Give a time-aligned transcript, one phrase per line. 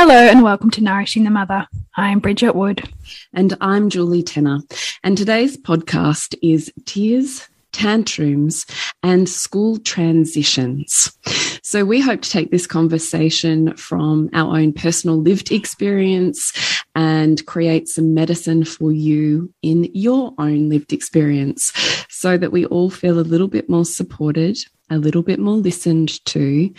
[0.00, 1.66] Hello and welcome to Nourishing the Mother.
[1.96, 2.88] I'm Bridget Wood.
[3.34, 4.60] And I'm Julie Tenner.
[5.02, 8.64] And today's podcast is Tears, Tantrums,
[9.02, 11.18] and School Transitions.
[11.64, 16.52] So we hope to take this conversation from our own personal lived experience
[16.94, 21.72] and create some medicine for you in your own lived experience
[22.08, 24.58] so that we all feel a little bit more supported,
[24.90, 26.72] a little bit more listened to,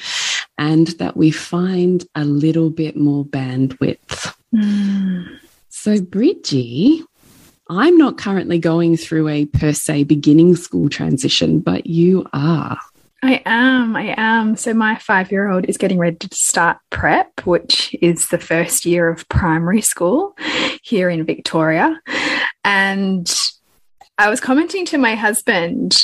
[0.59, 4.35] and that we find a little bit more bandwidth.
[4.53, 5.39] Mm.
[5.69, 7.03] So, Bridgie,
[7.69, 12.77] I'm not currently going through a per se beginning school transition, but you are.
[13.23, 13.95] I am.
[13.95, 14.57] I am.
[14.57, 18.85] So, my five year old is getting ready to start prep, which is the first
[18.85, 20.35] year of primary school
[20.83, 22.01] here in Victoria.
[22.65, 23.33] And
[24.17, 26.03] I was commenting to my husband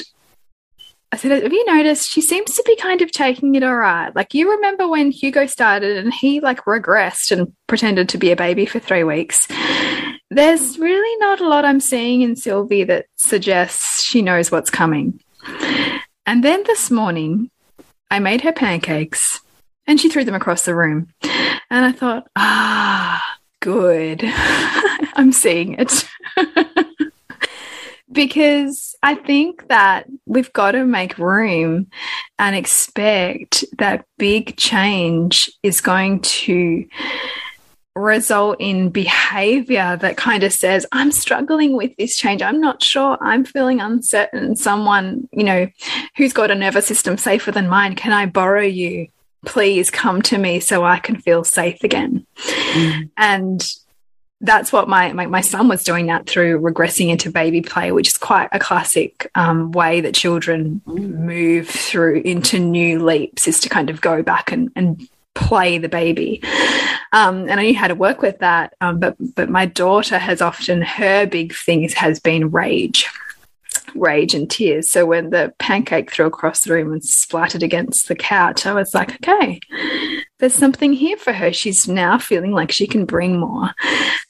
[1.11, 4.15] I said, Have you noticed she seems to be kind of taking it all right?
[4.15, 8.35] Like, you remember when Hugo started and he like regressed and pretended to be a
[8.35, 9.47] baby for three weeks?
[10.29, 15.21] There's really not a lot I'm seeing in Sylvie that suggests she knows what's coming.
[16.25, 17.51] And then this morning,
[18.09, 19.41] I made her pancakes
[19.87, 21.07] and she threw them across the room.
[21.21, 24.21] And I thought, ah, good.
[25.15, 26.07] I'm seeing it.
[28.15, 31.87] because I think that we've got to make room
[32.39, 36.87] and expect that big change is going to
[37.95, 42.41] result in behavior that kind of says, I'm struggling with this change.
[42.41, 43.17] I'm not sure.
[43.21, 44.55] I'm feeling uncertain.
[44.55, 45.67] Someone, you know,
[46.17, 49.07] who's got a nervous system safer than mine, can I borrow you?
[49.45, 52.25] Please come to me so I can feel safe again.
[52.73, 53.09] Mm.
[53.15, 53.63] And
[54.45, 58.07] that's what my, my, my son was doing that through regressing into baby play, which
[58.07, 63.69] is quite a classic um, way that children move through into new leaps, is to
[63.69, 66.41] kind of go back and, and play the baby.
[67.11, 68.73] Um, and I knew how to work with that.
[68.81, 73.07] Um, but but my daughter has often her big thing has been rage
[73.93, 74.89] rage and tears.
[74.89, 78.93] So when the pancake threw across the room and splattered against the couch, I was
[78.93, 79.59] like, okay,
[80.39, 81.53] there's something here for her.
[81.53, 83.71] She's now feeling like she can bring more.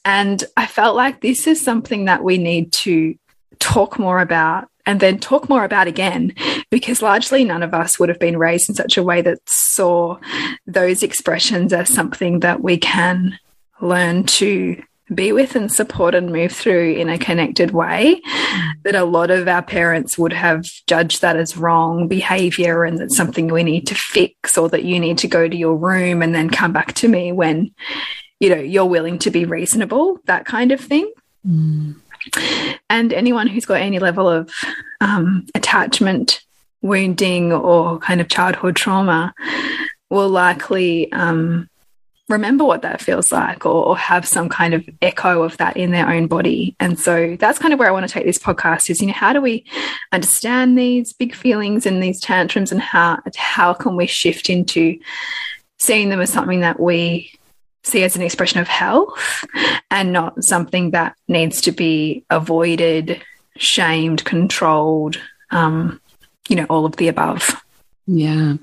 [0.03, 3.15] And I felt like this is something that we need to
[3.59, 6.33] talk more about and then talk more about again
[6.69, 10.17] because largely none of us would have been raised in such a way that saw
[10.67, 13.39] those expressions as something that we can
[13.81, 14.81] learn to
[15.13, 18.21] be with and support and move through in a connected way
[18.83, 23.15] that a lot of our parents would have judged that as wrong behavior and that's
[23.15, 26.33] something we need to fix or that you need to go to your room and
[26.33, 27.71] then come back to me when
[28.39, 31.11] you know you're willing to be reasonable that kind of thing
[31.47, 31.95] mm.
[32.89, 34.51] and anyone who's got any level of
[35.01, 36.41] um, attachment
[36.81, 39.33] wounding or kind of childhood trauma
[40.09, 41.69] will likely um,
[42.27, 45.92] remember what that feels like or, or, have some kind of echo of that in
[45.92, 46.75] their own body.
[46.80, 49.13] And so that's kind of where I want to take this podcast is, you know,
[49.13, 49.63] how do we
[50.12, 55.00] understand these big feelings and these tantrums and how, how can we shift into
[55.77, 57.31] seeing them as something that we
[57.83, 59.45] see as an expression of health
[59.92, 63.21] and not something that needs to be avoided,
[63.57, 65.21] shamed, controlled,
[65.51, 66.01] um,
[66.50, 67.62] you know, all of the above.
[68.07, 68.56] Yeah.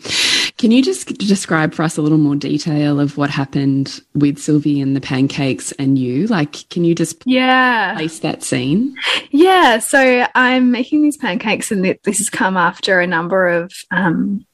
[0.62, 4.80] Can you just describe for us a little more detail of what happened with Sylvie
[4.80, 6.28] and the pancakes and you?
[6.28, 8.94] Like, can you just yeah place that scene?
[9.32, 9.80] Yeah.
[9.80, 14.46] So I'm making these pancakes, and this has come after a number of um,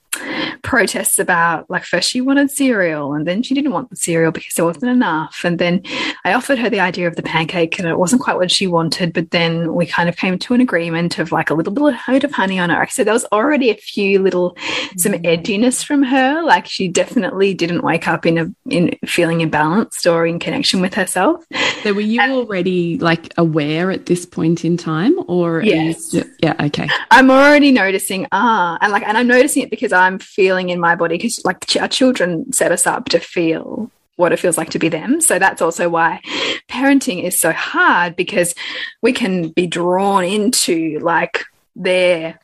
[0.63, 4.55] protests about like first she wanted cereal and then she didn't want the cereal because
[4.55, 5.43] there wasn't enough.
[5.45, 5.83] And then
[6.25, 9.13] I offered her the idea of the pancake and it wasn't quite what she wanted
[9.13, 12.33] but then we kind of came to an agreement of like a little bit of
[12.33, 14.57] honey on it so there was already a few little
[14.97, 15.23] some mm.
[15.25, 16.43] edginess from her.
[16.43, 20.95] Like she definitely didn't wake up in a in feeling imbalanced or in connection with
[20.95, 21.45] herself.
[21.83, 26.15] So were you and, already like aware at this point in time or yes.
[26.43, 26.89] yeah okay.
[27.11, 30.95] I'm already noticing ah and like and I'm noticing it because I'm feeling in my
[30.95, 34.79] body because like our children set us up to feel what it feels like to
[34.79, 35.21] be them.
[35.21, 36.21] So that's also why
[36.69, 38.55] parenting is so hard because
[39.01, 41.45] we can be drawn into like
[41.77, 42.41] their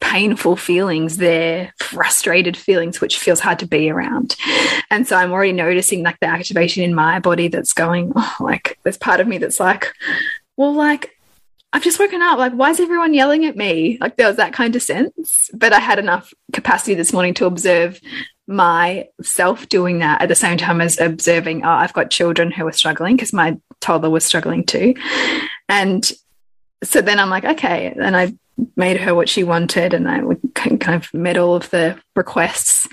[0.00, 4.34] painful feelings, their frustrated feelings, which feels hard to be around.
[4.90, 8.78] And so I'm already noticing like the activation in my body that's going, oh, like
[8.82, 9.94] there's part of me that's like,
[10.56, 11.16] well, like
[11.72, 12.38] I've just woken up.
[12.38, 13.98] Like, why is everyone yelling at me?
[14.00, 15.50] Like, there was that kind of sense.
[15.54, 18.00] But I had enough capacity this morning to observe
[18.46, 22.72] myself doing that at the same time as observing, oh, I've got children who are
[22.72, 24.94] struggling because my toddler was struggling too.
[25.68, 26.10] And
[26.82, 27.94] so then I'm like, okay.
[27.98, 28.34] And I
[28.76, 30.20] made her what she wanted and I
[30.54, 32.86] kind of met all of the requests.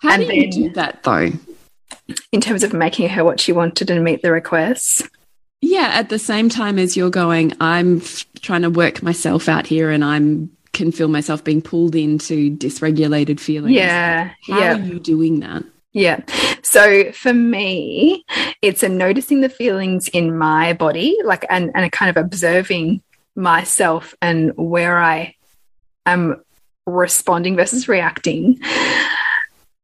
[0.00, 1.30] How and do you then, do that though?
[2.32, 5.08] In terms of making her what she wanted and meet the requests.
[5.60, 8.02] Yeah, at the same time as you're going, I'm
[8.40, 13.40] trying to work myself out here and I'm can feel myself being pulled into dysregulated
[13.40, 13.74] feelings.
[13.74, 14.30] Yeah.
[14.46, 14.74] How yeah.
[14.74, 15.64] are you doing that?
[15.92, 16.20] Yeah.
[16.62, 18.26] So for me,
[18.60, 23.02] it's a noticing the feelings in my body, like and and a kind of observing
[23.34, 25.34] myself and where I
[26.04, 26.42] am
[26.86, 28.60] responding versus reacting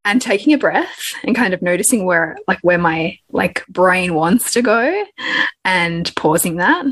[0.04, 4.52] and taking a breath and kind of noticing where like where my like brain wants
[4.52, 5.04] to go
[5.64, 6.84] and pausing that.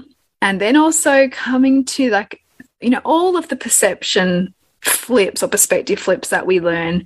[0.43, 2.41] And then also coming to like
[2.81, 7.05] you know all of the perception flips or perspective flips that we learn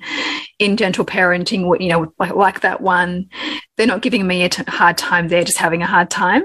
[0.61, 3.29] in gentle parenting you know like, like that one.
[3.77, 6.45] They're not giving me a hard time they're just having a hard time.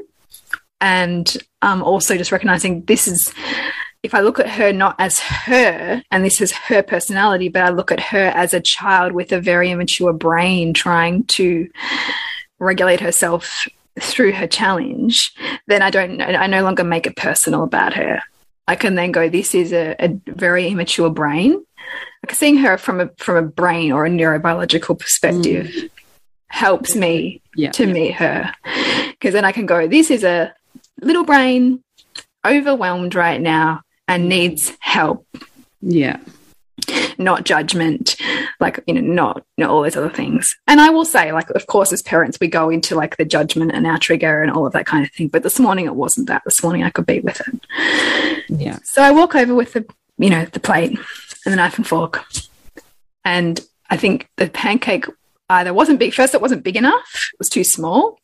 [0.81, 3.33] And um, also just recognizing this is
[4.01, 7.69] if I look at her not as her, and this is her personality, but I
[7.69, 11.69] look at her as a child with a very immature brain trying to
[12.59, 13.67] regulate herself
[13.99, 15.33] through her challenge,
[15.67, 18.21] then I don't, I no longer make it personal about her.
[18.67, 21.63] I can then go, this is a, a very immature brain.
[22.23, 25.89] Like seeing her from a from a brain or a neurobiological perspective mm.
[26.47, 27.93] helps me yeah, to yeah.
[27.93, 28.53] meet her.
[29.11, 30.53] Because then I can go, this is a
[31.01, 31.81] little brain
[32.45, 35.25] overwhelmed right now and needs help.
[35.81, 36.17] Yeah.
[37.19, 38.15] Not judgment,
[38.59, 40.57] like, you know, not, not all those other things.
[40.67, 43.71] And I will say, like, of course, as parents, we go into like the judgment
[43.73, 45.27] and our trigger and all of that kind of thing.
[45.27, 46.41] But this morning it wasn't that.
[46.43, 48.45] This morning I could be with it.
[48.49, 48.79] Yeah.
[48.83, 49.85] So I walk over with the,
[50.17, 50.97] you know, the plate
[51.45, 52.25] and the knife and fork.
[53.23, 53.59] And
[53.91, 55.05] I think the pancake
[55.49, 56.15] either wasn't big.
[56.15, 58.19] First, it wasn't big enough, it was too small.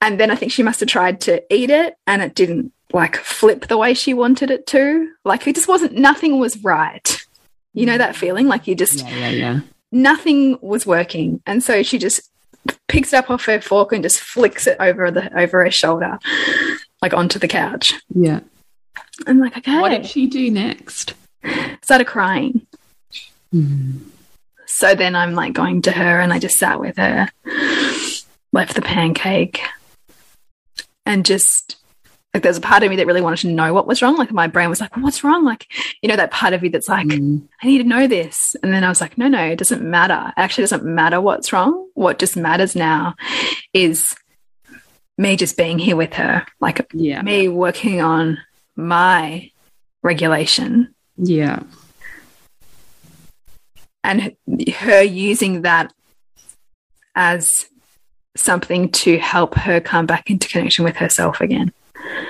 [0.00, 3.16] And then I think she must have tried to eat it and it didn't like
[3.16, 5.10] flip the way she wanted it to.
[5.24, 7.26] Like it just wasn't, nothing was right.
[7.74, 8.46] You know that feeling?
[8.46, 9.60] Like you just, yeah, yeah, yeah.
[9.92, 11.42] nothing was working.
[11.46, 12.30] And so she just
[12.86, 16.18] picks it up off her fork and just flicks it over the, over her shoulder,
[17.02, 17.94] like onto the couch.
[18.14, 18.40] Yeah.
[19.26, 19.80] I'm like, okay.
[19.80, 21.14] What did she do next?
[21.82, 22.66] Started crying.
[23.54, 24.00] Mm.
[24.66, 27.28] So then I'm like going to her and I just sat with her,
[28.52, 29.60] left the pancake,
[31.06, 31.77] and just
[32.34, 34.16] like there's a part of me that really wanted to know what was wrong.
[34.16, 35.44] Like my brain was like, well, what's wrong?
[35.44, 35.66] Like,
[36.02, 37.42] you know, that part of you that's like, mm.
[37.62, 38.54] I need to know this.
[38.62, 40.28] And then I was like, no, no, it doesn't matter.
[40.28, 41.88] It actually doesn't matter what's wrong.
[41.94, 43.14] What just matters now
[43.72, 44.14] is
[45.16, 46.46] me just being here with her.
[46.60, 47.22] Like yeah.
[47.22, 48.38] me working on
[48.76, 49.50] my
[50.02, 50.94] regulation.
[51.16, 51.62] Yeah.
[54.04, 54.36] And
[54.76, 55.92] her using that
[57.14, 57.66] as
[58.36, 61.72] something to help her come back into connection with herself again.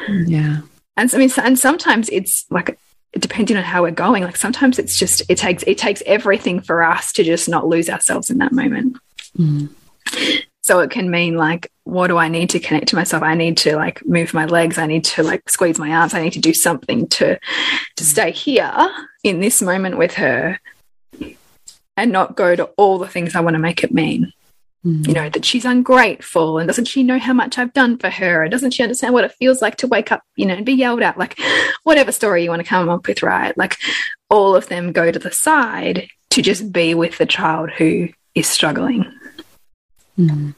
[0.08, 0.60] Yeah.
[0.96, 2.78] And I mean, and sometimes it's like,
[3.12, 6.82] depending on how we're going, like sometimes it's just, it takes, it takes everything for
[6.82, 8.96] us to just not lose ourselves in that moment.
[9.36, 9.70] Mm.
[10.62, 13.22] So it can mean like, what do I need to connect to myself?
[13.22, 14.76] I need to like move my legs.
[14.76, 16.12] I need to like squeeze my arms.
[16.12, 17.38] I need to do something to,
[17.96, 18.90] to stay here
[19.24, 20.60] in this moment with her
[21.96, 24.32] and not go to all the things I want to make it mean
[24.84, 28.42] you know, that she's ungrateful and doesn't she know how much I've done for her?
[28.42, 30.72] And doesn't she understand what it feels like to wake up, you know, and be
[30.72, 31.18] yelled at?
[31.18, 31.38] Like,
[31.82, 33.56] whatever story you want to come up with, right?
[33.58, 33.76] Like,
[34.30, 38.46] all of them go to the side to just be with the child who is
[38.46, 39.12] struggling.
[40.18, 40.54] Mm.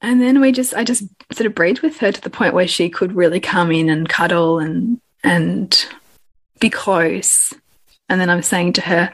[0.00, 2.68] And then we just, I just sort of breathed with her to the point where
[2.68, 5.86] she could really come in and cuddle and, and
[6.60, 7.52] be close.
[8.08, 9.12] And then I'm saying to her,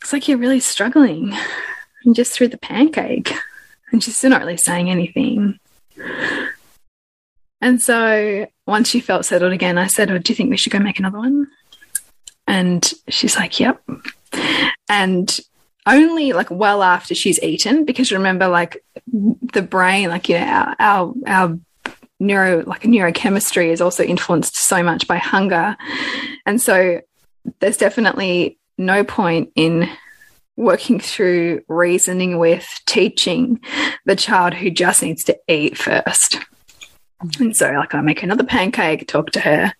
[0.00, 1.36] it's like you're really struggling.
[2.04, 3.32] And just threw the pancake.
[3.90, 5.58] And she's still not really saying anything.
[7.62, 10.74] And so once she felt settled again, I said, oh, Do you think we should
[10.74, 11.46] go make another one?
[12.46, 13.82] And she's like, Yep.
[14.90, 15.40] And
[15.86, 20.76] only like well after she's eaten, because remember, like the brain, like, you know, our,
[20.78, 21.58] our, our
[22.20, 25.76] neuro, like neurochemistry is also influenced so much by hunger.
[26.46, 27.00] And so
[27.60, 29.88] there's definitely no point in
[30.58, 33.60] working through reasoning with teaching
[34.06, 36.40] the child who just needs to eat first.
[37.22, 37.40] Mm.
[37.40, 39.72] And so, like, I make another pancake, talk to her,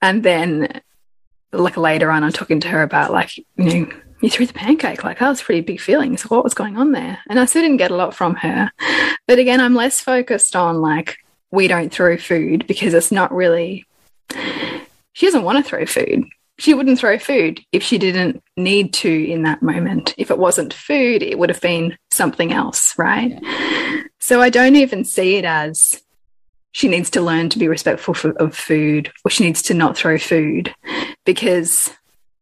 [0.00, 0.80] and then,
[1.52, 5.04] like, later on, I'm talking to her about, like, you know, you threw the pancake.
[5.04, 6.16] Like, that was pretty big feeling.
[6.16, 7.18] So, what was going on there?
[7.28, 8.72] And I still didn't get a lot from her.
[9.28, 11.18] But again, I'm less focused on, like,
[11.50, 13.86] we don't throw food because it's not really,
[15.12, 16.24] she doesn't want to throw food.
[16.58, 20.14] She wouldn't throw food if she didn't need to in that moment.
[20.16, 23.38] If it wasn't food, it would have been something else, right?
[23.42, 24.02] Yeah.
[24.20, 26.00] So I don't even see it as
[26.72, 29.96] she needs to learn to be respectful for, of food or she needs to not
[29.96, 30.74] throw food
[31.24, 31.90] because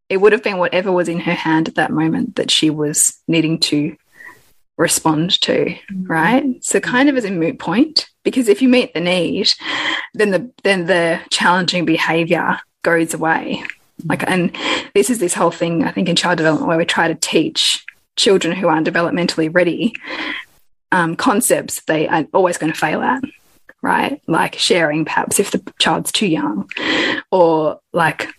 [0.09, 3.19] it would have been whatever was in her hand at that moment that she was
[3.27, 3.95] needing to
[4.77, 6.09] respond to mm -hmm.
[6.09, 9.53] right so kind of as a moot point because if you meet the need
[10.13, 13.63] then the then the challenging behavior goes away
[14.05, 14.55] like and
[14.93, 17.85] this is this whole thing i think in child development where we try to teach
[18.15, 19.93] children who aren't developmentally ready
[20.91, 23.23] um, concepts they are always going to fail at
[23.83, 24.21] right?
[24.27, 26.67] Like sharing, perhaps, if the child's too young,
[27.31, 28.29] or like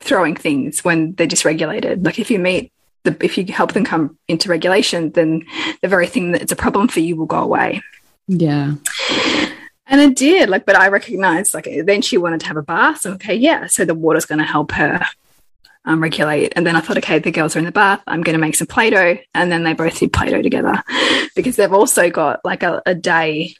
[0.00, 2.04] throwing things when they're dysregulated.
[2.04, 2.72] Like if you meet
[3.04, 5.46] the, if you help them come into regulation, then
[5.80, 7.80] the very thing that's a problem for you will go away.
[8.26, 8.74] Yeah.
[9.88, 13.00] And it did, like, but I recognized, like, then she wanted to have a bath.
[13.00, 13.66] So, okay, yeah.
[13.66, 15.04] So the water's going to help her
[15.86, 16.52] um, regulate.
[16.54, 18.02] And then I thought, okay, the girls are in the bath.
[18.06, 19.16] I'm going to make some Play Doh.
[19.34, 20.82] And then they both did Play Doh together
[21.34, 23.54] because they've also got like a, a day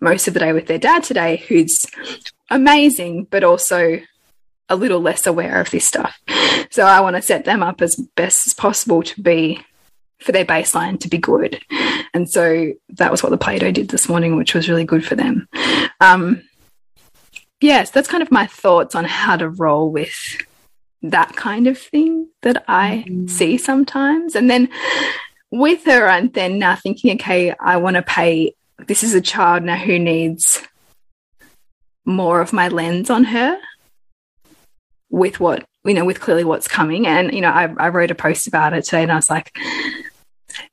[0.00, 1.86] most of the day with their dad today, who's
[2.50, 4.00] amazing, but also
[4.68, 6.18] a little less aware of this stuff.
[6.70, 9.64] So I want to set them up as best as possible to be
[10.20, 11.60] for their baseline to be good.
[12.14, 15.04] And so that was what the Play Doh did this morning, which was really good
[15.04, 15.48] for them.
[16.00, 16.42] Um,
[17.60, 20.38] yes, that's kind of my thoughts on how to roll with
[21.02, 24.34] that kind of thing that I mm see sometimes.
[24.34, 24.68] And then
[25.50, 28.54] with her, and then now thinking, okay, I want to pay
[28.86, 30.62] this is a child now who needs
[32.04, 33.58] more of my lens on her
[35.10, 38.14] with what you know with clearly what's coming and you know I, I wrote a
[38.14, 39.54] post about it today and i was like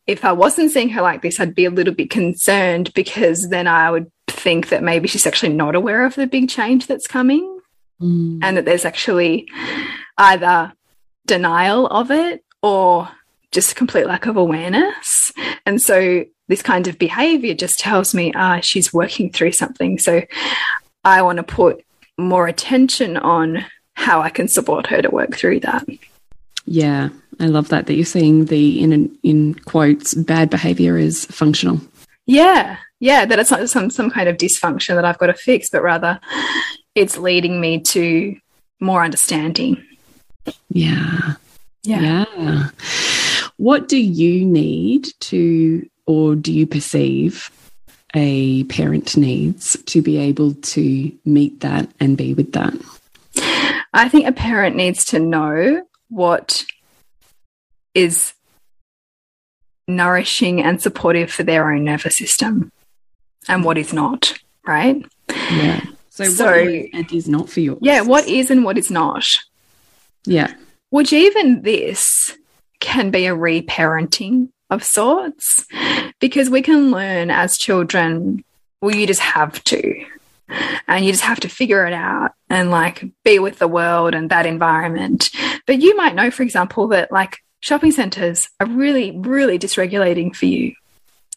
[0.08, 3.68] if i wasn't seeing her like this i'd be a little bit concerned because then
[3.68, 7.60] i would think that maybe she's actually not aware of the big change that's coming
[8.02, 8.40] mm.
[8.42, 9.48] and that there's actually
[10.18, 10.74] either
[11.26, 13.10] denial of it or
[13.52, 15.32] just complete lack of awareness
[15.66, 19.98] and so this kind of behavior just tells me, ah, she's working through something.
[19.98, 20.22] So
[21.04, 21.84] I want to put
[22.18, 25.86] more attention on how I can support her to work through that.
[26.66, 31.80] Yeah, I love that that you're seeing the in in quotes bad behavior is functional.
[32.26, 35.70] Yeah, yeah, that it's not some some kind of dysfunction that I've got to fix,
[35.70, 36.20] but rather
[36.96, 38.38] it's leading me to
[38.80, 39.84] more understanding.
[40.70, 41.34] Yeah.
[41.84, 42.26] Yeah.
[42.38, 42.70] Yeah.
[43.58, 47.50] What do you need to or do you perceive
[48.14, 52.74] a parent needs to be able to meet that and be with that?
[53.94, 56.66] I think a parent needs to know what
[57.96, 58.34] is
[59.88, 62.72] nourishing and supportive for their own nervous system
[63.48, 65.04] and what is not, right?
[65.30, 65.82] Yeah.
[66.10, 67.80] So, so what is and is not for yours?
[67.82, 69.26] Yeah, what is and what is not.
[70.26, 70.54] Yeah.
[70.90, 72.38] Which even this
[72.80, 75.66] can be a reparenting of sorts
[76.20, 78.44] because we can learn as children
[78.82, 80.06] well you just have to
[80.88, 84.30] and you just have to figure it out and like be with the world and
[84.30, 85.30] that environment
[85.68, 90.46] but you might know for example that like shopping centers are really really dysregulating for
[90.46, 90.72] you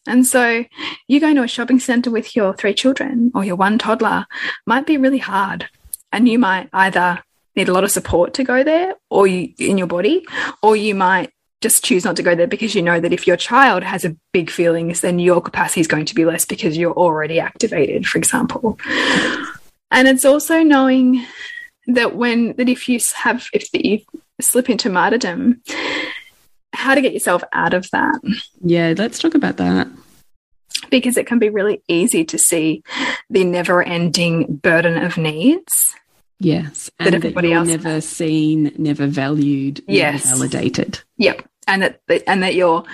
[0.06, 0.62] and so
[1.06, 4.26] you going to a shopping center with your three children or your one toddler
[4.66, 5.70] might be really hard
[6.12, 7.22] and you might either
[7.56, 10.22] need a lot of support to go there or you in your body
[10.62, 11.32] or you might
[11.62, 14.14] just choose not to go there because you know that if your child has a
[14.32, 18.18] big feelings, then your capacity is going to be less because you're already activated, for
[18.18, 18.78] example.
[19.90, 21.26] And it's also knowing
[21.88, 24.04] that when that if you have if the,
[24.40, 25.62] slip into martyrdom,
[26.78, 28.20] how to get yourself out of that.
[28.60, 29.88] Yeah, let's talk about that.
[30.90, 32.84] Because it can be really easy to see
[33.28, 35.94] the never ending burden of needs.
[36.38, 36.88] Yes.
[37.00, 38.08] And that everybody else never has.
[38.08, 40.24] seen, never valued, yes.
[40.24, 41.00] never validated.
[41.16, 41.48] Yep.
[41.66, 42.84] And that and that you're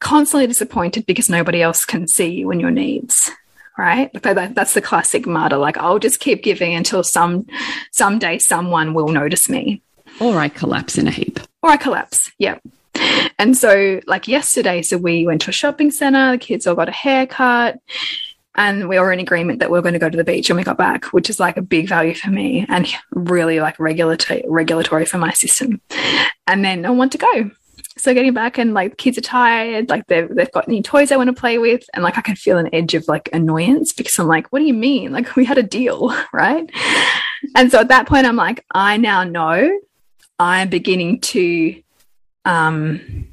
[0.00, 3.30] constantly disappointed because nobody else can see you and your needs
[3.76, 4.12] right?
[4.22, 5.56] That, that's the classic martyr.
[5.56, 7.46] Like I'll just keep giving until some
[7.90, 9.82] someday someone will notice me,
[10.20, 12.30] or I collapse in a heap, or I collapse.
[12.38, 12.62] Yep.
[13.36, 16.32] And so, like yesterday, so we went to a shopping center.
[16.32, 17.78] The kids all got a haircut,
[18.54, 20.56] and we were in agreement that we are going to go to the beach when
[20.56, 24.44] we got back, which is like a big value for me and really like regulatory
[24.46, 25.80] regulatory for my system.
[26.46, 27.50] And then I want to go.
[27.96, 31.10] So getting back and like the kids are tired, like they've they've got new toys
[31.10, 33.92] I want to play with, and like I can feel an edge of like annoyance
[33.92, 35.12] because I'm like, what do you mean?
[35.12, 36.70] Like we had a deal, right?
[37.56, 39.80] And so at that point, I'm like, I now know
[40.38, 41.82] I'm beginning to
[42.44, 43.26] um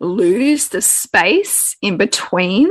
[0.00, 2.70] lose the space in between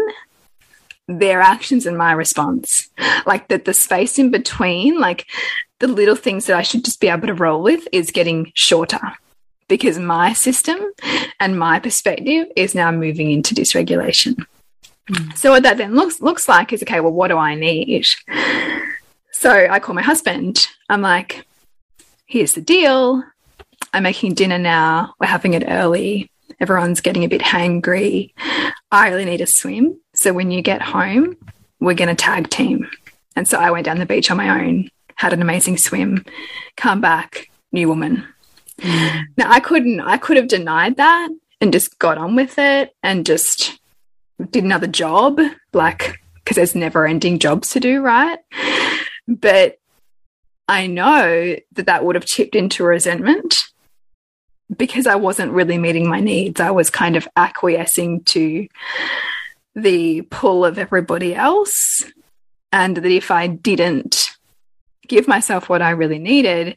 [1.08, 2.90] their actions and my response.
[3.26, 5.26] Like that the space in between, like
[5.80, 9.02] the little things that I should just be able to roll with is getting shorter
[9.68, 10.80] because my system
[11.40, 14.46] and my perspective is now moving into dysregulation.
[15.10, 15.38] Mm.
[15.38, 18.06] So what that then looks looks like is okay, well, what do I need?
[19.32, 20.68] So I call my husband.
[20.88, 21.46] I'm like,
[22.26, 23.24] here's the deal.
[23.94, 25.14] I'm making dinner now.
[25.20, 26.32] We're having it early.
[26.60, 28.34] Everyone's getting a bit hangry.
[28.92, 30.00] I really need a swim.
[30.16, 31.38] So when you get home,
[31.80, 32.90] we're going to tag team.
[33.36, 36.26] And so I went down the beach on my own, had an amazing swim,
[36.76, 38.26] come back, new woman.
[38.80, 39.26] Mm.
[39.38, 41.30] Now I couldn't, I could have denied that
[41.62, 43.80] and just got on with it and just
[44.50, 45.40] did another job,
[45.74, 48.40] like, because there's never ending jobs to do, right?
[49.28, 49.78] But
[50.68, 53.70] I know that that would have chipped into resentment
[54.76, 56.60] because I wasn't really meeting my needs.
[56.60, 58.68] I was kind of acquiescing to
[59.76, 62.04] the pull of everybody else.
[62.72, 64.32] And that if I didn't
[65.08, 66.76] give myself what I really needed,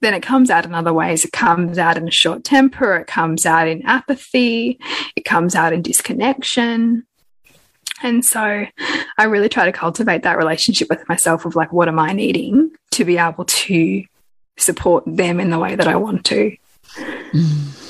[0.00, 1.24] then it comes out in other ways.
[1.24, 4.78] It comes out in a short temper, it comes out in apathy,
[5.16, 7.06] it comes out in disconnection.
[8.02, 8.66] And so
[9.18, 12.70] I really try to cultivate that relationship with myself of like, what am I needing
[12.92, 14.04] to be able to
[14.58, 16.56] support them in the way that I want to?
[16.96, 17.72] Mm.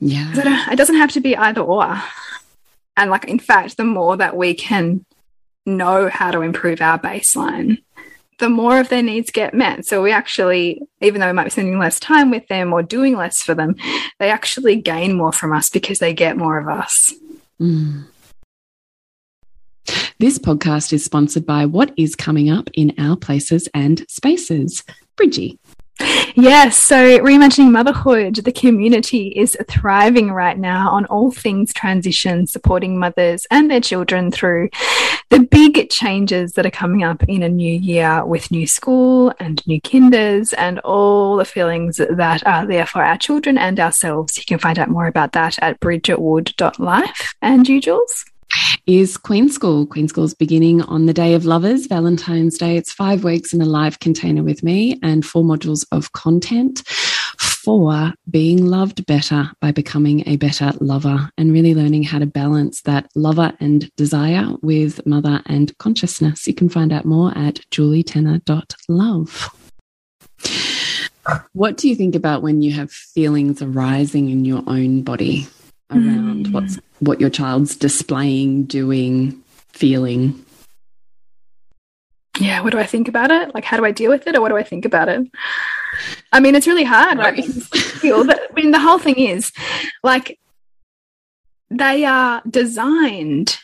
[0.00, 0.70] Yeah.
[0.70, 2.00] It doesn't have to be either or.
[2.96, 5.04] And like, in fact, the more that we can
[5.66, 7.78] know how to improve our baseline,
[8.38, 9.84] the more of their needs get met.
[9.84, 13.16] So we actually, even though we might be spending less time with them or doing
[13.16, 13.74] less for them,
[14.18, 17.12] they actually gain more from us because they get more of us.
[17.60, 18.04] Mm.
[20.18, 24.84] This podcast is sponsored by what is coming up in our places and spaces.
[25.16, 25.58] Bridgie.
[26.00, 32.96] Yes, so reimagining motherhood, the community is thriving right now on all things transition, supporting
[32.96, 34.70] mothers and their children through
[35.30, 39.66] the big changes that are coming up in a new year with new school and
[39.66, 44.36] new kinders and all the feelings that are there for our children and ourselves.
[44.36, 47.34] You can find out more about that at bridgetwood.life.
[47.42, 48.24] And you, Jules?
[48.88, 49.86] Is Queen School.
[49.86, 52.78] Queen School's beginning on the day of lovers, Valentine's Day.
[52.78, 56.82] It's five weeks in a live container with me and four modules of content
[57.38, 62.80] for being loved better by becoming a better lover and really learning how to balance
[62.82, 66.46] that lover and desire with mother and consciousness.
[66.46, 69.50] You can find out more at julietenner.love.
[71.52, 75.46] What do you think about when you have feelings arising in your own body?
[75.90, 76.52] Around mm.
[76.52, 80.44] what's what your child's displaying, doing, feeling.
[82.40, 83.54] Yeah, what do I think about it?
[83.54, 85.26] Like, how do I deal with it, or what do I think about it?
[86.32, 87.44] I mean, it's really hard, right?
[87.44, 89.52] feel that, I mean, the whole thing is
[90.02, 90.38] like
[91.70, 93.58] they are designed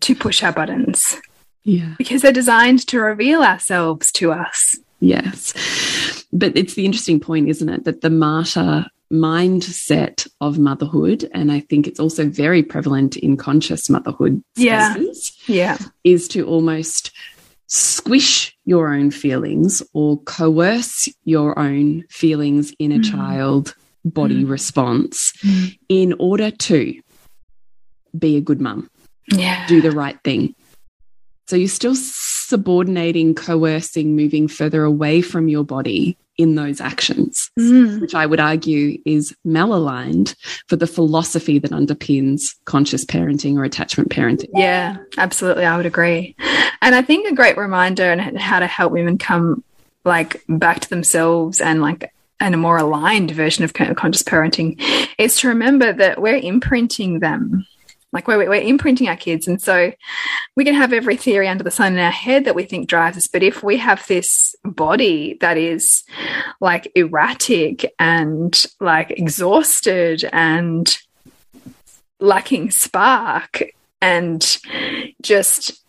[0.00, 1.16] to push our buttons.
[1.64, 1.94] Yeah.
[1.98, 4.76] Because they're designed to reveal ourselves to us.
[5.00, 6.17] Yes.
[6.32, 7.84] But it's the interesting point, isn't it?
[7.84, 13.88] That the martyr mindset of motherhood, and I think it's also very prevalent in conscious
[13.88, 15.78] motherhood spaces, yeah.
[15.80, 15.86] yeah.
[16.04, 17.10] is to almost
[17.66, 23.10] squish your own feelings or coerce your own feelings in a mm.
[23.10, 24.50] child body mm.
[24.50, 25.78] response mm.
[25.88, 26.98] in order to
[28.18, 28.90] be a good mum,
[29.30, 29.66] yeah.
[29.66, 30.54] do the right thing.
[31.48, 38.00] So you're still subordinating, coercing, moving further away from your body in those actions, mm.
[38.02, 40.36] which I would argue is malaligned
[40.68, 44.50] for the philosophy that underpins conscious parenting or attachment parenting.
[44.52, 45.64] Yeah, absolutely.
[45.64, 46.36] I would agree.
[46.82, 49.64] And I think a great reminder and how to help women come
[50.04, 54.80] like back to themselves and like and a more aligned version of conscious parenting
[55.18, 57.66] is to remember that we're imprinting them
[58.12, 59.46] like we're, we're imprinting our kids.
[59.46, 59.92] And so
[60.56, 63.16] we can have every theory under the sun in our head that we think drives
[63.16, 63.26] us.
[63.26, 66.04] But if we have this body that is
[66.60, 70.98] like erratic and like exhausted and
[72.20, 73.62] lacking spark
[74.00, 74.58] and
[75.22, 75.82] just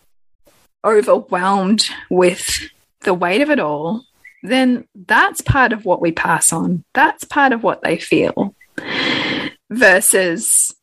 [0.84, 2.70] overwhelmed with
[3.02, 4.04] the weight of it all
[4.44, 6.84] then that's part of what we pass on.
[6.94, 8.56] That's part of what they feel
[9.70, 10.74] versus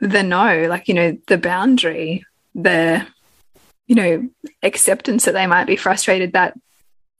[0.00, 3.06] the no, like, you know, the boundary, the,
[3.86, 4.28] you know,
[4.62, 6.54] acceptance that they might be frustrated that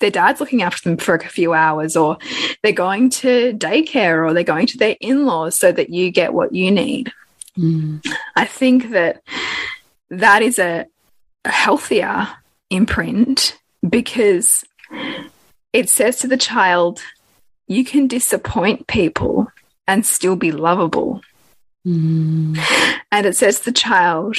[0.01, 2.19] their dad's looking after them for a few hours, or
[2.63, 6.35] they're going to daycare, or they're going to their in laws so that you get
[6.35, 7.13] what you need.
[7.57, 8.05] Mm.
[8.35, 9.23] I think that
[10.11, 10.87] that is a,
[11.45, 12.29] a healthier
[12.71, 13.59] imprint
[13.89, 14.65] because
[15.73, 17.01] it says to the child,
[17.67, 19.47] you can disappoint people
[19.87, 21.21] and still be lovable.
[21.87, 22.59] Mm.
[23.13, 24.37] And it says the child,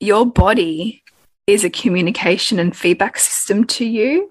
[0.00, 1.02] your body
[1.46, 4.28] is a communication and feedback system to you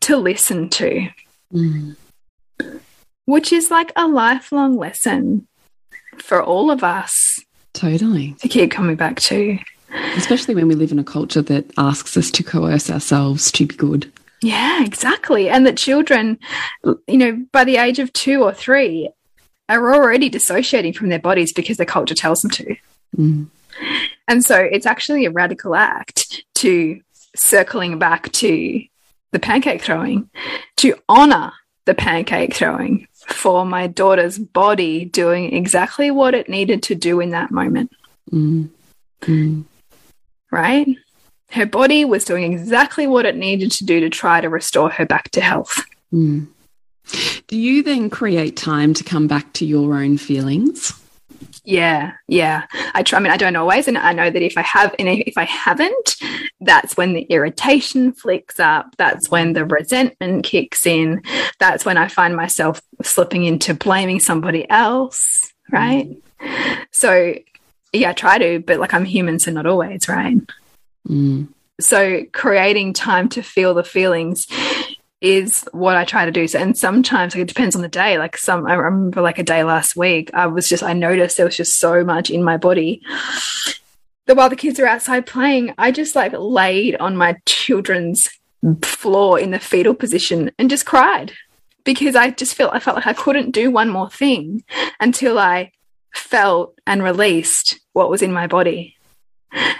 [0.00, 1.08] to listen to,
[1.52, 1.96] mm.
[3.24, 5.46] which is like a lifelong lesson
[6.18, 7.40] for all of us.
[7.72, 8.34] Totally.
[8.40, 9.58] To keep coming back to.
[10.16, 13.74] Especially when we live in a culture that asks us to coerce ourselves to be
[13.74, 14.12] good.
[14.42, 15.48] Yeah, exactly.
[15.48, 16.38] And that children,
[17.06, 19.10] you know, by the age of two or three,
[19.68, 22.76] are already dissociating from their bodies because their culture tells them to.
[23.16, 23.46] Mm.
[24.28, 27.00] And so it's actually a radical act to
[27.34, 28.82] circling back to
[29.32, 30.30] the pancake throwing,
[30.76, 31.52] to honor
[31.84, 37.30] the pancake throwing for my daughter's body doing exactly what it needed to do in
[37.30, 37.90] that moment.
[38.32, 38.70] Mm.
[39.22, 39.64] Mm.
[40.50, 40.88] Right?
[41.50, 45.06] Her body was doing exactly what it needed to do to try to restore her
[45.06, 45.84] back to health.
[46.12, 46.48] Mm.
[47.48, 50.92] Do you then create time to come back to your own feelings?
[51.64, 52.64] Yeah, yeah.
[52.94, 53.18] I try.
[53.18, 55.44] I mean, I don't always, and I know that if I have, and if I
[55.44, 56.16] haven't,
[56.60, 58.94] that's when the irritation flicks up.
[58.98, 61.22] That's when the resentment kicks in.
[61.58, 65.52] That's when I find myself slipping into blaming somebody else.
[65.70, 66.08] Right.
[66.40, 66.86] Mm.
[66.92, 67.34] So,
[67.92, 70.08] yeah, I try to, but like I'm human, so not always.
[70.08, 70.38] Right.
[71.08, 71.48] Mm.
[71.80, 74.46] So, creating time to feel the feelings
[75.20, 76.46] is what I try to do.
[76.46, 78.18] So, and sometimes like, it depends on the day.
[78.18, 81.46] Like some, I remember like a day last week, I was just, I noticed there
[81.46, 83.02] was just so much in my body
[84.26, 88.28] that while the kids are outside playing, I just like laid on my children's
[88.82, 91.32] floor in the fetal position and just cried
[91.84, 94.64] because I just felt, I felt like I couldn't do one more thing
[95.00, 95.72] until I
[96.12, 98.96] felt and released what was in my body.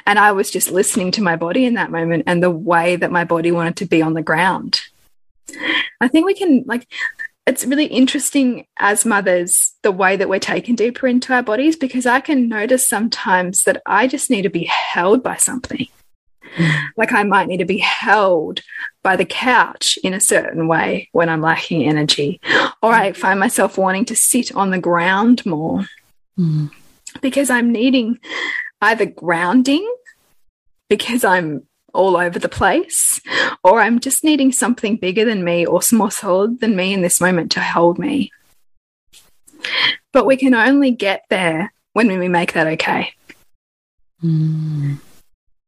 [0.06, 3.10] And I was just listening to my body in that moment and the way that
[3.10, 4.80] my body wanted to be on the ground.
[6.00, 6.86] I think we can like
[7.46, 12.04] it's really interesting as mothers the way that we're taken deeper into our bodies because
[12.04, 15.86] I can notice sometimes that I just need to be held by something.
[16.56, 16.88] Mm.
[16.96, 18.62] Like I might need to be held
[19.04, 22.40] by the couch in a certain way when I'm lacking energy,
[22.82, 25.86] or I find myself wanting to sit on the ground more
[26.36, 26.70] mm.
[27.20, 28.18] because I'm needing
[28.80, 29.88] either grounding
[30.88, 31.62] because I'm
[31.96, 33.20] all over the place,
[33.64, 37.20] or I'm just needing something bigger than me or more solid than me in this
[37.20, 38.30] moment to hold me.
[40.12, 43.12] But we can only get there when we make that okay.
[44.22, 44.98] Mm.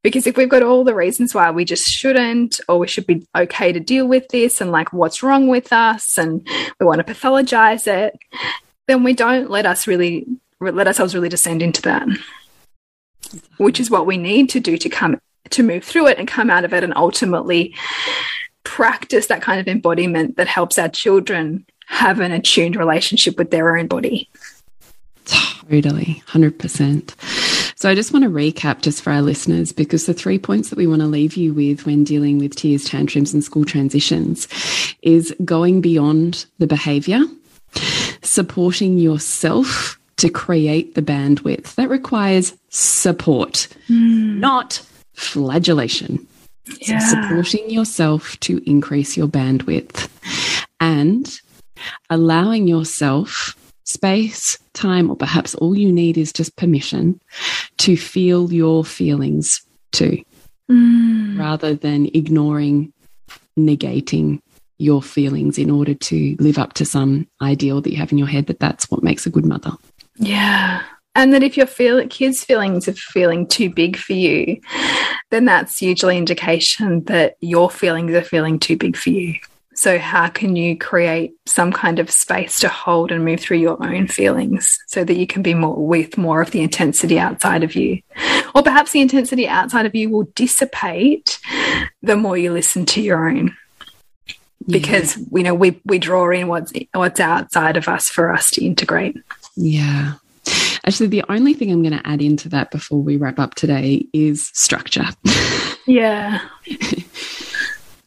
[0.04, 3.26] Because if we've got all the reasons why we just shouldn't, or we should be
[3.36, 6.46] okay to deal with this, and like what's wrong with us, and
[6.78, 8.16] we want to pathologize it,
[8.86, 10.26] then we don't let us really
[10.60, 12.06] let ourselves really descend into that,
[13.58, 15.18] which is what we need to do to come
[15.50, 17.74] to move through it and come out of it and ultimately
[18.64, 23.76] practice that kind of embodiment that helps our children have an attuned relationship with their
[23.76, 24.28] own body.
[25.24, 27.14] Totally, 100%.
[27.76, 30.76] So I just want to recap just for our listeners because the three points that
[30.76, 34.48] we want to leave you with when dealing with tears, tantrums, and school transitions
[35.02, 37.20] is going beyond the behavior,
[38.22, 41.74] supporting yourself to create the bandwidth.
[41.76, 44.38] That requires support, mm.
[44.38, 44.82] not
[45.18, 46.26] flagellation.
[46.80, 46.98] Yeah.
[46.98, 50.08] So supporting yourself to increase your bandwidth
[50.80, 51.40] and
[52.10, 57.20] allowing yourself space, time, or perhaps all you need is just permission
[57.78, 60.22] to feel your feelings too,
[60.70, 61.38] mm.
[61.38, 62.92] rather than ignoring,
[63.58, 64.40] negating
[64.76, 68.28] your feelings in order to live up to some ideal that you have in your
[68.28, 69.72] head that that's what makes a good mother.
[70.16, 70.82] Yeah.
[71.18, 74.60] And that if your feel kids' feelings are feeling too big for you,
[75.30, 79.34] then that's usually indication that your feelings are feeling too big for you.
[79.74, 83.84] So, how can you create some kind of space to hold and move through your
[83.84, 87.74] own feelings so that you can be more with more of the intensity outside of
[87.74, 88.00] you?
[88.54, 91.40] Or perhaps the intensity outside of you will dissipate
[92.00, 93.56] the more you listen to your own.
[94.68, 95.24] Because yeah.
[95.32, 99.16] you know we we draw in what's what's outside of us for us to integrate.
[99.56, 100.14] Yeah.
[100.88, 104.06] Actually, the only thing I'm going to add into that before we wrap up today
[104.14, 105.04] is structure.
[105.86, 106.42] Yeah.
[106.70, 107.00] I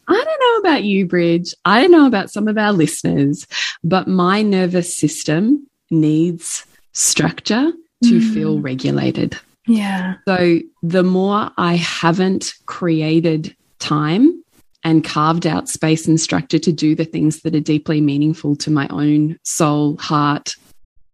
[0.08, 1.56] don't know about you, Bridge.
[1.66, 3.48] I don't know about some of our listeners,
[3.84, 6.64] but my nervous system needs
[6.94, 7.72] structure
[8.04, 8.34] to mm.
[8.36, 9.36] feel regulated.
[9.66, 10.18] Yeah.
[10.28, 14.44] So the more I haven't created time
[14.84, 18.70] and carved out space and structure to do the things that are deeply meaningful to
[18.70, 20.54] my own soul, heart,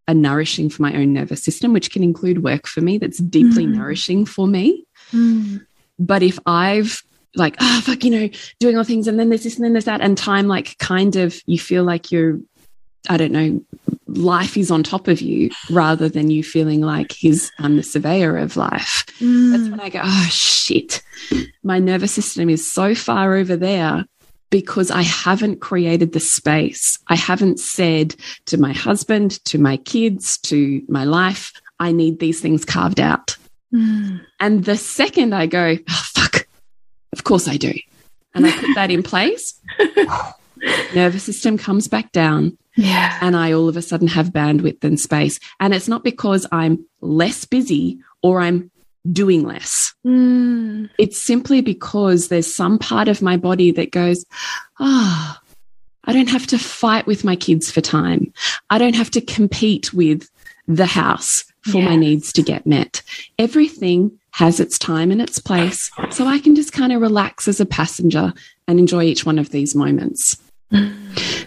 [0.08, 3.66] and nourishing for my own nervous system, which can include work for me that's deeply
[3.66, 3.76] mm.
[3.76, 4.86] nourishing for me.
[5.12, 5.66] Mm.
[6.00, 7.04] But if I've
[7.36, 9.86] like, oh, fuck, you know, doing all things and then there's this and then there's
[9.86, 10.02] that.
[10.02, 12.40] And time, like, kind of, you feel like you're,
[13.10, 13.64] I don't know,
[14.08, 18.38] life is on top of you rather than you feeling like he's I'm the surveyor
[18.38, 19.06] of life.
[19.20, 19.52] Mm.
[19.52, 21.04] That's when I go, oh shit,
[21.64, 24.06] my nervous system is so far over there
[24.50, 26.98] because I haven't created the space.
[27.08, 32.40] I haven't said to my husband, to my kids, to my life, I need these
[32.40, 33.36] things carved out.
[33.74, 34.22] Mm.
[34.40, 36.48] And the second I go, oh, fuck,
[37.14, 37.74] of course I do.
[38.34, 39.60] And I put that in place.
[40.96, 42.58] Nervous system comes back down.
[42.76, 43.18] Yeah.
[43.22, 45.40] And I all of a sudden have bandwidth and space.
[45.60, 48.72] And it's not because I'm less busy or I'm
[49.12, 49.94] doing less.
[50.06, 50.90] Mm.
[50.98, 54.26] It's simply because there's some part of my body that goes,
[54.80, 55.44] ah, oh,
[56.06, 58.34] I don't have to fight with my kids for time.
[58.70, 60.30] I don't have to compete with
[60.68, 63.02] the house for my needs to get met.
[63.38, 65.92] Everything has its time and its place.
[66.12, 68.34] So I can just kind of relax as a passenger
[68.68, 70.38] and enjoy each one of these moments.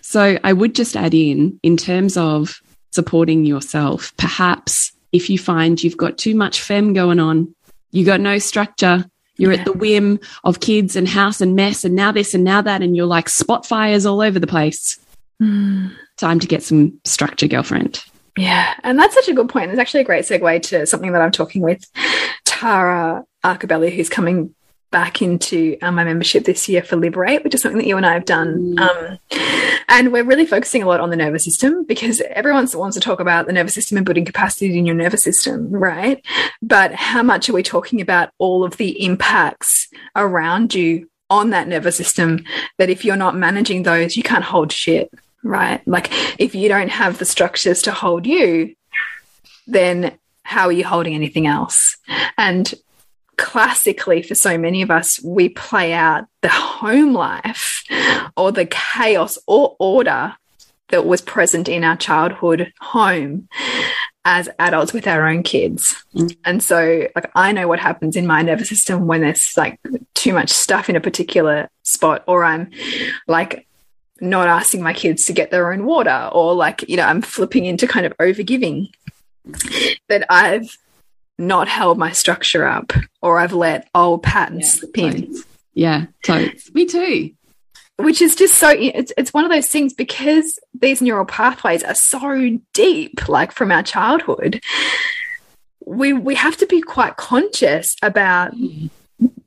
[0.03, 5.83] So I would just add in, in terms of supporting yourself, perhaps if you find
[5.83, 7.55] you've got too much fem going on,
[7.91, 9.05] you got no structure,
[9.37, 9.61] you're yeah.
[9.61, 12.83] at the whim of kids and house and mess and now this and now that,
[12.83, 14.99] and you're like spot fires all over the place.
[15.43, 15.93] Mm.
[16.17, 18.05] Time to get some structure, girlfriend.
[18.37, 19.71] Yeah, and that's such a good point.
[19.71, 21.85] It's actually a great segue to something that I'm talking with
[22.45, 24.55] Tara Arcabelli, who's coming
[24.91, 28.07] back into um, my membership this year for Liberate, which is something that you and
[28.07, 28.75] I have done.
[28.77, 28.81] Mm.
[28.81, 29.19] Um,
[29.89, 33.21] and we're really focusing a lot on the nervous system because everyone wants to talk
[33.21, 36.25] about the nervous system and building capacity in your nervous system, right?
[36.63, 41.69] But how much are we talking about all of the impacts around you on that
[41.69, 42.45] nervous system
[42.79, 45.87] that if you're not managing those, you can't hold shit, right?
[45.87, 48.75] Like if you don't have the structures to hold you,
[49.67, 51.97] then how are you holding anything else?
[52.37, 52.75] And
[53.41, 57.85] classically, for so many of us, we play out the home life
[58.37, 60.35] or the chaos or order
[60.91, 63.49] that was present in our childhood home
[64.27, 66.05] as adults with our own kids.
[66.15, 66.37] Mm.
[66.45, 69.81] And so like I know what happens in my nervous system when there's like
[70.15, 72.71] too much stuff in a particular spot or I'm
[73.27, 73.67] like
[74.21, 77.65] not asking my kids to get their own water or like you know I'm flipping
[77.65, 78.91] into kind of overgiving
[80.09, 80.77] that I've
[81.41, 85.35] not held my structure up or I've let old patterns yeah, slip in.
[85.75, 86.73] Yeah, totes.
[86.75, 87.31] Me too.
[87.97, 91.95] Which is just so, it's, it's one of those things because these neural pathways are
[91.95, 94.63] so deep, like from our childhood,
[95.85, 98.55] we, we have to be quite conscious about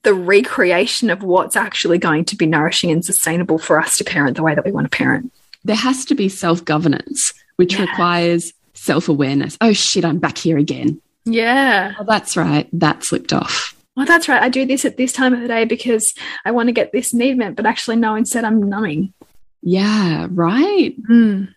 [0.03, 4.37] the recreation of what's actually going to be nourishing and sustainable for us to parent
[4.37, 5.31] the way that we want to parent.
[5.63, 7.81] There has to be self governance, which yeah.
[7.81, 9.57] requires self awareness.
[9.61, 11.01] Oh shit, I'm back here again.
[11.25, 11.93] Yeah.
[11.99, 12.67] Oh, that's right.
[12.73, 13.75] That slipped off.
[13.95, 14.41] Well, that's right.
[14.41, 16.13] I do this at this time of the day because
[16.45, 19.13] I want to get this need met, but actually, no, instead I'm numbing.
[19.61, 20.95] Yeah, right.
[21.03, 21.53] Mm.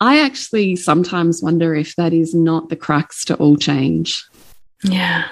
[0.00, 4.24] I actually sometimes wonder if that is not the crux to all change.
[4.82, 5.28] Yeah.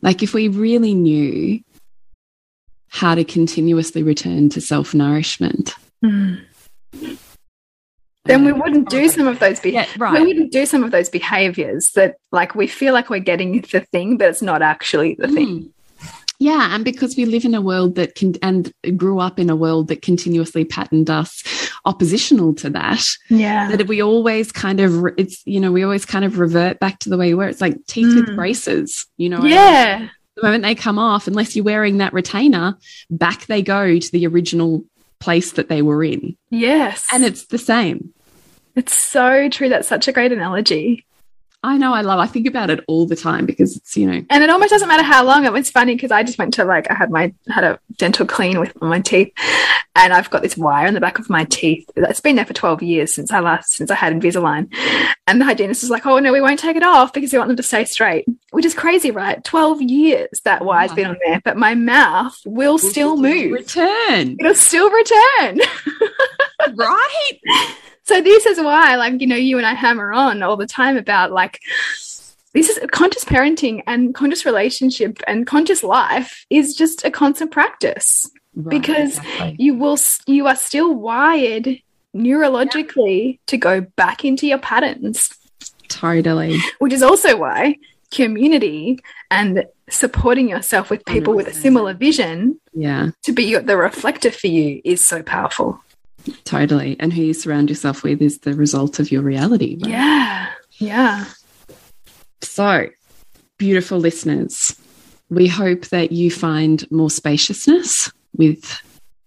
[0.00, 1.60] Like, if we really knew
[2.88, 6.40] how to continuously return to self nourishment, mm
[8.24, 10.20] then we wouldn't do some of those yeah, right.
[10.20, 13.80] we wouldn't do some of those behaviors that like we feel like we're getting the
[13.92, 15.34] thing but it's not actually the mm.
[15.34, 15.72] thing
[16.38, 19.56] yeah and because we live in a world that can and grew up in a
[19.56, 21.42] world that continuously patterned us
[21.84, 26.24] oppositional to that yeah that we always kind of it's you know we always kind
[26.24, 28.26] of revert back to the way we were it's like teeth mm.
[28.26, 32.76] with braces you know yeah the moment they come off unless you're wearing that retainer
[33.10, 34.84] back they go to the original
[35.22, 36.36] place that they were in.
[36.50, 37.06] Yes.
[37.12, 38.12] And it's the same.
[38.74, 39.68] It's so true.
[39.68, 41.06] That's such a great analogy.
[41.64, 42.18] I know I love.
[42.18, 44.88] I think about it all the time because it's you know, and it almost doesn't
[44.88, 45.44] matter how long.
[45.44, 48.26] It was funny because I just went to like I had my had a dental
[48.26, 49.32] clean with my teeth,
[49.94, 52.52] and I've got this wire in the back of my teeth that's been there for
[52.52, 54.74] twelve years since I last since I had Invisalign,
[55.28, 57.48] and the hygienist was like, "Oh no, we won't take it off because we want
[57.48, 59.42] them to stay straight," which is crazy, right?
[59.44, 63.52] Twelve years that wire's has been on there, but my mouth will, will still move.
[63.52, 64.36] Return.
[64.40, 65.60] It'll still return.
[66.74, 67.76] right.
[68.04, 70.96] So this is why, like, you know, you and I hammer on all the time
[70.96, 71.60] about like
[72.52, 78.30] this is conscious parenting and conscious relationship and conscious life is just a constant practice
[78.54, 79.56] right, because exactly.
[79.58, 81.78] you will you are still wired
[82.14, 83.38] neurologically yeah.
[83.46, 85.30] to go back into your patterns
[85.88, 87.76] totally which is also why
[88.10, 88.98] community
[89.30, 91.36] and supporting yourself with people 100%.
[91.36, 95.80] with a similar vision yeah to be the reflector for you is so powerful
[96.44, 96.96] Totally.
[97.00, 99.78] And who you surround yourself with is the result of your reality.
[99.80, 99.90] Right?
[99.90, 100.50] Yeah.
[100.78, 101.24] Yeah.
[102.42, 102.88] So,
[103.58, 104.78] beautiful listeners,
[105.30, 108.80] we hope that you find more spaciousness with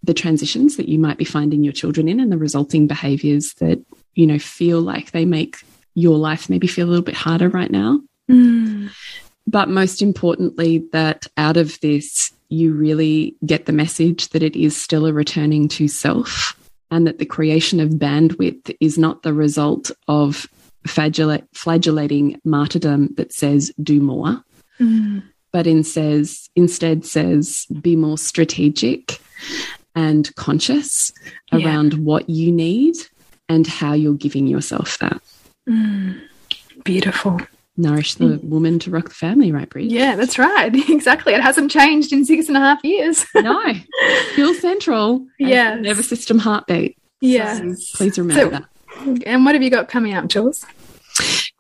[0.03, 3.84] the transitions that you might be finding your children in and the resulting behaviors that,
[4.13, 5.58] you know, feel like they make
[5.95, 8.01] your life maybe feel a little bit harder right now.
[8.29, 8.91] Mm.
[9.47, 14.79] But most importantly, that out of this, you really get the message that it is
[14.79, 16.55] still a returning to self
[16.91, 20.48] and that the creation of bandwidth is not the result of
[20.86, 24.43] flagellating martyrdom that says do more,
[24.80, 25.24] mm.
[25.52, 29.19] but in says, instead says be more strategic
[29.95, 31.12] and conscious
[31.52, 31.65] yeah.
[31.65, 32.95] around what you need
[33.50, 35.21] and how you're giving yourself that.
[35.67, 36.21] Mm.
[36.84, 37.39] Beautiful
[37.77, 38.49] nourish the hmm.
[38.49, 39.91] woman to rock the family, right, Bridge?
[39.91, 40.73] Yeah, that's right.
[40.95, 41.33] Exactly.
[41.33, 43.25] It hasn't changed in six and a half years.
[43.35, 43.73] no,
[44.31, 45.25] still central.
[45.38, 46.97] Yeah, nervous system heartbeat.
[47.21, 49.23] Yeah, so please remember so, that.
[49.25, 50.65] And what have you got coming up, Jules?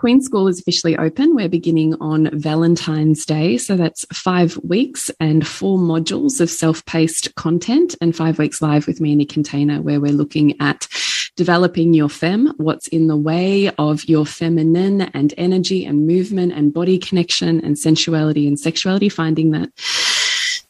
[0.05, 1.33] Queen School is officially open.
[1.33, 3.57] We're beginning on Valentine's Day.
[3.57, 8.85] So that's five weeks and four modules of self paced content and five weeks live
[8.85, 10.87] with me in a container where we're looking at
[11.35, 16.71] developing your fem, what's in the way of your feminine and energy and movement and
[16.71, 19.71] body connection and sensuality and sexuality, finding that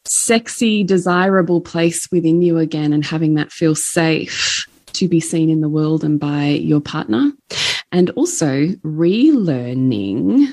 [0.06, 5.60] sexy, desirable place within you again and having that feel safe to be seen in
[5.60, 7.34] the world and by your partner.
[7.95, 10.47] And also relearning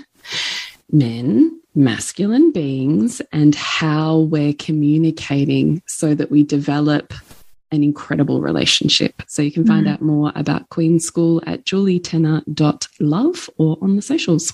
[0.92, 7.12] men, masculine beings, and how we're communicating so that we develop
[7.72, 9.22] an incredible relationship.
[9.26, 9.92] So you can find mm.
[9.92, 14.52] out more about Queen School at julietenner.love or on the socials.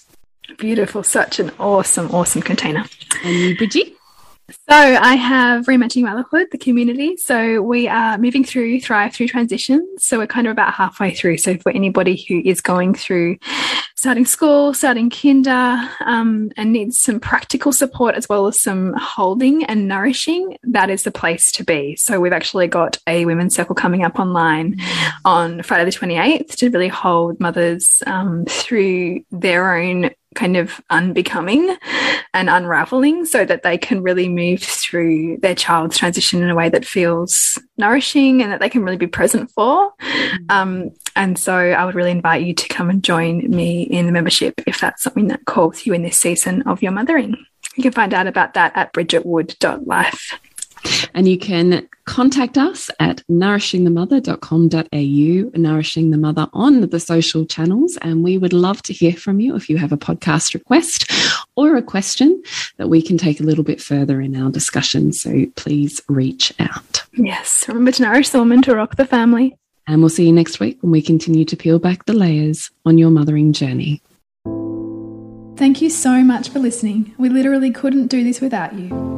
[0.57, 1.03] Beautiful.
[1.03, 2.87] Such an awesome, awesome container.
[3.23, 3.98] And you, Bridgie?
[4.51, 7.19] So I have reimagining motherhood, the community.
[7.19, 10.07] So we are moving through Thrive through transitions.
[10.07, 11.37] So we're kind of about halfway through.
[11.37, 13.37] So for anybody who is going through
[13.95, 19.65] starting school, starting kinder, um, and needs some practical support as well as some holding
[19.65, 21.97] and nourishing, that is the place to be.
[21.97, 24.81] So we've actually got a women's circle coming up online
[25.27, 31.77] on Friday the 28th to really hold mothers um, through their own kind of unbecoming
[32.33, 36.69] and unraveling so that they can really move through their child's transition in a way
[36.69, 39.93] that feels nourishing and that they can really be present for.
[40.01, 40.45] Mm-hmm.
[40.49, 44.13] Um, and so I would really invite you to come and join me in the
[44.13, 47.37] membership if that's something that calls you in this season of your mothering.
[47.75, 50.39] You can find out about that at bridgetwood.life.
[51.15, 57.99] And you can contact us at nourishingthemother.com.au, Nourishing the Mother on the social channels.
[58.03, 61.11] And we would love to hear from you if you have a podcast request
[61.57, 62.43] or a question
[62.77, 65.13] that we can take a little bit further in our discussion.
[65.13, 67.03] So please reach out.
[67.13, 67.67] Yes.
[67.69, 69.57] Remember to nourish the woman to rock the family.
[69.87, 72.99] And we'll see you next week when we continue to peel back the layers on
[72.99, 74.03] your mothering journey.
[75.57, 77.15] Thank you so much for listening.
[77.19, 79.18] We literally couldn't do this without you.